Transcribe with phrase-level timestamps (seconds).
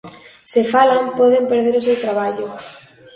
[0.51, 2.47] Se falan, poden perder o seu traballo.